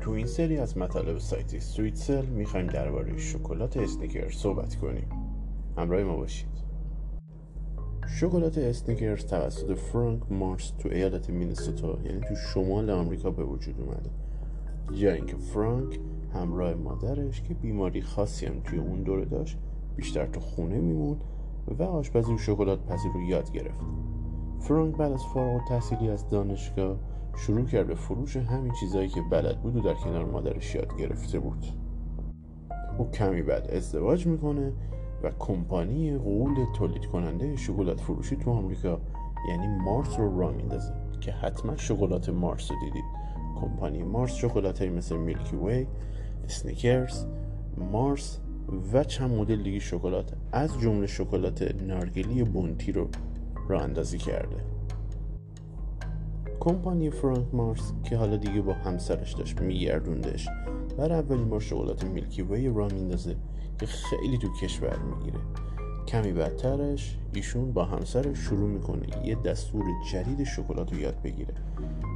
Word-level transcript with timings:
تو 0.00 0.10
این 0.10 0.26
سری 0.26 0.58
از 0.58 0.78
مطالب 0.78 1.18
سایت 1.18 1.58
سویتسل 1.58 2.26
می‌خوایم 2.26 2.66
درباره 2.66 3.18
شکلات 3.18 3.76
اسنیکرز 3.76 4.34
صحبت 4.34 4.74
کنیم. 4.74 5.08
همراه 5.76 6.02
ما 6.02 6.16
باشید. 6.16 6.48
شکلات 8.06 8.58
اسنیکرز 8.58 9.26
توسط 9.26 9.74
فرانک 9.74 10.22
مارس 10.32 10.72
تو 10.78 10.88
ایالت 10.88 11.30
مینیسوتا 11.30 11.98
یعنی 12.04 12.20
تو 12.20 12.34
شمال 12.34 12.90
آمریکا 12.90 13.30
به 13.30 13.44
وجود 13.44 13.80
اومده. 13.80 14.10
جای 14.92 15.14
اینکه 15.14 15.36
فرانک 15.36 16.00
همراه 16.34 16.74
مادرش 16.74 17.42
که 17.42 17.54
بیماری 17.54 18.02
خاصی 18.02 18.46
هم 18.46 18.60
توی 18.60 18.78
اون 18.78 19.02
دوره 19.02 19.24
داشت 19.24 19.58
بیشتر 19.96 20.26
تو 20.26 20.40
خونه 20.40 20.80
می‌موند 20.80 21.16
و 21.78 21.82
آشپزی 21.82 22.34
و 22.34 22.38
شکلات 22.38 22.86
پزی 22.86 23.08
رو 23.14 23.22
یاد 23.22 23.52
گرفت. 23.52 23.80
فرانک 24.58 24.96
بعد 24.96 25.12
از 25.12 25.24
فارغ 25.34 25.68
تحصیلی 25.68 26.10
از 26.10 26.28
دانشگاه 26.28 26.96
شروع 27.36 27.64
کرد 27.64 27.86
به 27.86 27.94
فروش 27.94 28.36
همین 28.36 28.72
چیزهایی 28.80 29.08
که 29.08 29.20
بلد 29.30 29.62
بود 29.62 29.76
و 29.76 29.80
در 29.80 29.94
کنار 29.94 30.24
مادرش 30.24 30.74
یاد 30.74 30.96
گرفته 30.98 31.38
بود. 31.38 31.66
او 32.98 33.10
کمی 33.10 33.42
بعد 33.42 33.70
ازدواج 33.70 34.26
می‌کنه 34.26 34.72
و 35.22 35.30
کمپانی 35.38 36.18
قول 36.18 36.66
تولید 36.76 37.06
کننده 37.06 37.56
شکلات 37.56 38.00
فروشی 38.00 38.36
تو 38.36 38.50
آمریکا 38.50 39.00
یعنی 39.48 39.66
مارس 39.66 40.18
رو 40.18 40.40
را 40.40 40.50
میندازه 40.50 40.92
که 41.20 41.32
حتما 41.32 41.76
شکلات 41.76 42.28
مارس 42.28 42.70
رو 42.70 42.76
دیدید. 42.80 43.04
کمپانی 43.60 44.02
مارس 44.02 44.34
شکلات 44.34 44.82
مثل 44.82 45.16
میلکی 45.16 45.56
وی 45.56 45.86
سنیکرز 46.46 47.26
مارس 47.92 48.40
و 48.92 49.04
چند 49.04 49.30
مدل 49.30 49.62
دیگه 49.62 49.78
شکلات 49.78 50.32
از 50.52 50.80
جمله 50.80 51.06
شکلات 51.06 51.82
نارگیلی 51.82 52.44
بونتی 52.44 52.92
رو 52.92 53.08
راه 53.68 53.82
اندازی 53.82 54.18
کرده. 54.18 54.56
کمپانی 56.60 57.10
فرانک 57.10 57.46
مارس 57.52 57.92
که 58.04 58.16
حالا 58.16 58.36
دیگه 58.36 58.60
با 58.60 58.72
همسرش 58.72 59.32
داشت 59.32 59.60
میگردوندش 59.60 60.48
برای 60.98 61.18
اولین 61.18 61.48
بار 61.48 61.60
شکلات 61.60 62.04
میلکی 62.04 62.42
وی 62.42 62.68
را 62.68 62.88
میندازه 62.88 63.36
که 63.78 63.86
خیلی 63.86 64.38
تو 64.38 64.48
کشور 64.62 64.98
می‌گیره. 64.98 65.38
کمی 66.08 66.32
بعدترش 66.32 67.18
ایشون 67.34 67.72
با 67.72 67.84
همسرش 67.84 68.38
شروع 68.38 68.68
می‌کنه 68.68 69.26
یه 69.26 69.34
دستور 69.34 69.84
جدید 70.12 70.44
شکلات 70.44 70.92
رو 70.92 71.00
یاد 71.00 71.22
بگیره 71.22 71.54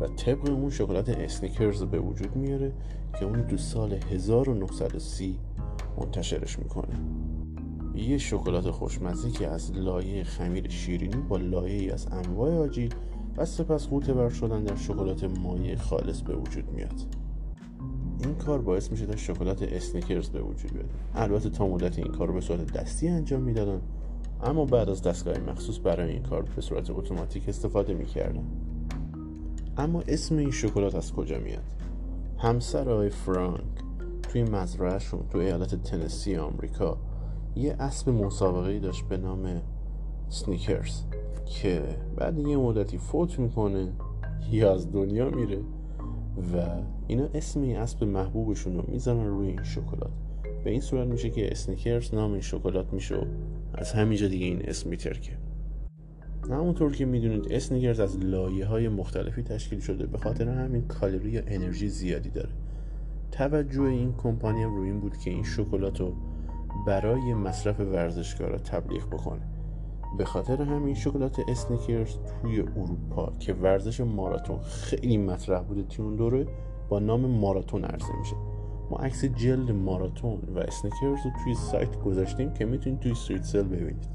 و 0.00 0.06
طبق 0.06 0.50
اون 0.50 0.70
شکلات 0.70 1.08
اسنیکرز 1.08 1.82
به 1.82 1.98
وجود 1.98 2.36
میاره 2.36 2.72
که 3.18 3.24
اون 3.24 3.46
تو 3.46 3.56
سال 3.56 3.92
1930 3.92 5.38
منتشرش 6.00 6.58
می‌کنه. 6.58 6.94
یه 7.94 8.18
شکلات 8.18 8.70
خوشمزه 8.70 9.30
که 9.30 9.48
از 9.48 9.72
لایه 9.72 10.24
خمیر 10.24 10.68
شیرینی 10.68 11.22
با 11.28 11.36
لایه 11.36 11.92
از 11.94 12.06
انواع 12.12 12.58
آجیل 12.58 12.94
و 13.38 13.44
سپس 13.44 13.86
بر 13.86 14.28
شدن 14.28 14.64
در 14.64 14.76
شکلات 14.76 15.24
مایع 15.24 15.76
خالص 15.76 16.20
به 16.20 16.36
وجود 16.36 16.70
میاد. 16.72 17.00
این 18.24 18.34
کار 18.34 18.60
باعث 18.60 18.90
میشه 18.90 19.06
تا 19.06 19.16
شکلات 19.16 19.62
اسنیکرز 19.62 20.28
به 20.28 20.40
وجود 20.42 20.72
بیاد. 20.72 20.90
البته 21.14 21.50
تا 21.50 21.66
مدت 21.66 21.98
این 21.98 22.12
کار 22.12 22.28
رو 22.28 22.34
به 22.34 22.40
صورت 22.40 22.72
دستی 22.72 23.08
انجام 23.08 23.40
می‌دادن 23.40 23.80
اما 24.42 24.64
بعد 24.64 24.88
از 24.88 25.02
دستگاه 25.02 25.38
مخصوص 25.38 25.78
برای 25.84 26.12
این 26.12 26.22
کار 26.22 26.42
به 26.42 26.62
صورت 26.62 26.90
اتوماتیک 26.90 27.48
استفاده 27.48 27.94
می‌کردن. 27.94 28.44
اما 29.76 30.02
اسم 30.08 30.36
این 30.36 30.50
شکلات 30.50 30.94
از 30.94 31.12
کجا 31.12 31.38
میاد؟ 31.38 31.64
همسر 32.38 32.90
آقای 32.90 33.10
فرانک 33.10 33.62
توی 34.22 34.42
مزرعهشون 34.42 35.20
تو 35.30 35.38
ایالت 35.38 35.82
تنسی 35.82 36.36
آمریکا 36.36 36.98
یه 37.56 37.76
اسب 37.80 38.10
مسابقه 38.10 38.78
داشت 38.78 39.04
به 39.04 39.16
نام 39.16 39.62
سنیکرز 40.28 41.02
که 41.46 41.82
بعد 42.16 42.38
یه 42.38 42.56
مدتی 42.56 42.98
فوت 42.98 43.38
می‌کنه 43.38 43.92
یا 44.50 44.74
از 44.74 44.92
دنیا 44.92 45.30
میره 45.30 45.58
و 46.54 46.82
اینا 47.06 47.28
اسم 47.34 47.62
این 47.62 47.76
اسب 47.76 48.04
محبوبشون 48.04 48.76
رو 48.76 48.84
می‌زنن 48.88 49.26
روی 49.26 49.48
این 49.48 49.62
شکلات. 49.62 50.10
به 50.64 50.70
این 50.70 50.80
صورت 50.80 51.08
میشه 51.08 51.30
که 51.30 51.50
اسنیکرز 51.50 52.14
نام 52.14 52.32
این 52.32 52.40
شکلات 52.40 52.92
میشه 52.92 53.16
و 53.16 53.24
از 53.74 53.92
همینجا 53.92 54.28
دیگه 54.28 54.46
این 54.46 54.68
اسم 54.68 54.90
میترکه. 54.90 55.32
همونطور 56.50 56.92
که 56.92 57.04
می‌دونید 57.04 57.52
اسنیکرز 57.52 58.00
از 58.00 58.18
لایه 58.18 58.66
های 58.66 58.88
مختلفی 58.88 59.42
تشکیل 59.42 59.80
شده. 59.80 60.06
به 60.06 60.18
خاطر 60.18 60.48
همین 60.48 60.82
کالری 60.82 61.30
یا 61.30 61.42
انرژی 61.46 61.88
زیادی 61.88 62.30
داره. 62.30 62.50
توجه 63.32 63.82
این 63.82 64.14
کمپانی 64.22 64.62
هم 64.62 64.76
روی 64.76 64.88
این 64.88 65.00
بود 65.00 65.16
که 65.16 65.30
این 65.30 65.44
شکلات 65.44 66.00
رو 66.00 66.12
برای 66.86 67.34
مصرف 67.34 67.80
ورزشکارا 67.80 68.58
تبلیغ 68.58 69.06
بکنه. 69.06 69.57
به 70.18 70.24
خاطر 70.24 70.62
همین 70.62 70.94
شکلات 70.94 71.40
اسنیکرز 71.48 72.16
توی 72.42 72.60
اروپا 72.60 73.32
که 73.38 73.52
ورزش 73.52 74.00
ماراتون 74.00 74.58
خیلی 74.58 75.16
مطرح 75.16 75.62
بوده 75.62 75.82
توی 75.82 76.04
اون 76.04 76.16
دوره 76.16 76.46
با 76.88 76.98
نام 76.98 77.20
ماراتون 77.20 77.84
عرضه 77.84 78.16
میشه. 78.18 78.36
ما 78.90 78.96
عکس 78.96 79.24
جلد 79.24 79.70
ماراتون 79.70 80.38
و 80.54 80.58
اسنیکرز 80.58 81.18
رو 81.24 81.30
توی 81.44 81.54
سایت 81.54 82.00
گذاشتیم 82.00 82.52
که 82.52 82.64
می‌تونید 82.64 83.00
توی 83.00 83.14
سویت 83.14 83.44
سل 83.44 83.62
ببینید. 83.62 84.08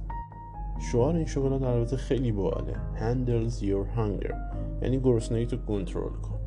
شعار 0.92 1.16
این 1.16 1.26
شکلات 1.26 1.62
البته 1.62 1.98
خیلی 1.98 2.31
باحاله. 2.31 2.74
Handles 2.74 3.54
your 3.54 3.98
hunger. 3.98 4.36
یعنی 4.81 5.00
گرسنگی 5.00 5.46
تو 5.46 5.58
کنترل 5.58 6.14
کن. 6.14 6.40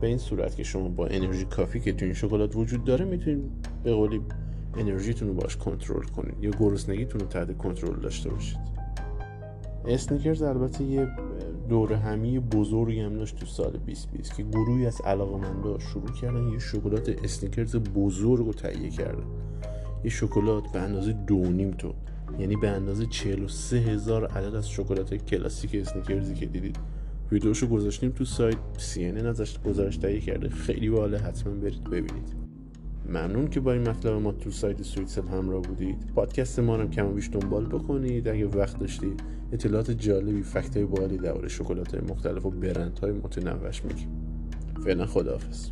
به 0.00 0.06
این 0.06 0.18
صورت 0.18 0.56
که 0.56 0.62
شما 0.62 0.88
با 0.88 1.06
انرژی 1.06 1.44
کافی 1.44 1.80
که 1.80 1.92
تو 1.92 2.04
این 2.04 2.14
شکلات 2.14 2.56
وجود 2.56 2.84
داره 2.84 3.04
می‌تونید 3.04 3.68
به 3.82 3.94
قولی 3.94 4.20
انرژیتون 4.76 5.28
رو 5.28 5.34
باش 5.34 5.56
کنترل 5.56 6.04
کنید 6.04 6.44
یا 6.44 6.50
گرسنگیتون 6.50 7.20
رو 7.20 7.26
تحت 7.26 7.58
کنترل 7.58 8.00
داشته 8.00 8.30
باشید. 8.30 8.58
اسنیکرز 9.86 10.42
البته 10.42 10.84
یه 10.84 11.08
دور 11.68 11.92
همی 11.92 12.38
بزرگی 12.38 13.00
هم 13.00 13.16
داشت 13.16 13.36
تو 13.36 13.46
سال 13.46 13.72
2020 13.72 14.34
که 14.36 14.42
گروهی 14.42 14.86
از 14.86 15.00
علاقمندا 15.00 15.78
شروع 15.78 16.10
کردن 16.10 16.48
یه 16.48 16.58
شکلات 16.58 17.08
اسنیکرز 17.24 17.76
بزرگ 17.76 18.46
رو 18.46 18.52
تهیه 18.52 18.90
کردن. 18.90 19.24
یه 20.04 20.10
شکلات 20.10 20.72
به 20.72 20.80
اندازه 20.80 21.12
دو 21.12 21.36
نیم 21.36 21.70
تن 21.70 21.94
یعنی 22.38 22.56
به 22.56 22.68
اندازه 22.68 23.06
43 23.06 23.76
هزار 23.76 24.26
عدد 24.26 24.54
از 24.54 24.70
شکلات 24.70 25.14
کلاسیک 25.14 25.74
اسنیکرزی 25.74 26.34
که 26.34 26.46
دیدید. 26.46 26.76
ویدیوشو 27.32 27.66
گذاشتیم 27.66 28.10
تو 28.10 28.24
سایت. 28.24 28.56
ان 28.96 29.26
ازش 29.26 29.58
گزارش 29.58 29.96
تهیه 29.96 30.20
کرده. 30.20 30.48
خیلی 30.48 30.90
باحاله 30.90 31.18
حتما 31.18 31.52
برید 31.52 31.84
ببینید. 31.84 32.43
ممنون 33.08 33.48
که 33.48 33.60
با 33.60 33.72
این 33.72 33.88
مطلب 33.88 34.12
ما 34.12 34.32
تو 34.32 34.50
سایت 34.50 34.82
سویتسل 34.82 35.28
همراه 35.28 35.62
بودید. 35.62 35.96
پادکست 36.14 36.58
ما 36.58 36.76
هم 36.76 36.90
کم 36.90 37.14
بیش 37.14 37.30
دنبال 37.32 37.66
بکنید. 37.66 38.28
اگه 38.28 38.46
وقت 38.46 38.78
داشتید 38.78 39.22
اطلاعات 39.52 39.90
جالبی 39.90 40.42
فکتای 40.42 40.84
باحالی 40.84 41.18
درباره 41.18 41.48
شکلات 41.48 41.94
مختلف 42.10 42.46
و 42.46 42.50
برندهای 42.50 43.12
متنوعش 43.12 43.84
میگیم. 43.84 44.08
فعلا 44.84 45.06
خداحافظ. 45.06 45.70